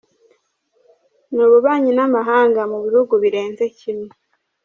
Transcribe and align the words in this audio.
Ni 1.33 1.41
ububanyi 1.47 1.91
n’amahanga 1.97 2.61
mu 2.71 2.77
bihugu 2.85 3.13
birenze 3.23 3.63
kimwe.” 3.79 4.11